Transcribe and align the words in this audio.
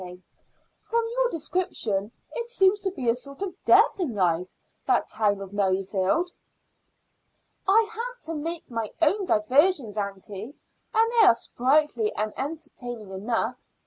"From 0.81 1.07
your 1.11 1.29
description 1.29 2.11
it 2.33 2.49
seems 2.49 2.79
to 2.81 2.89
be 2.89 3.07
a 3.07 3.13
sort 3.13 3.43
of 3.43 3.53
death 3.65 3.99
in 3.99 4.15
life, 4.15 4.57
that 4.87 5.07
town 5.07 5.39
of 5.41 5.53
Merrifield." 5.53 6.31
"I 7.67 7.83
have 7.93 8.19
to 8.23 8.33
make 8.33 8.67
my 8.67 8.91
own 8.99 9.25
diversions, 9.25 9.97
aunty, 9.99 10.55
and 10.91 11.11
they 11.11 11.27
are 11.27 11.35
sprightly 11.35 12.11
and 12.15 12.33
entertaining 12.35 13.11
enough. 13.11 13.67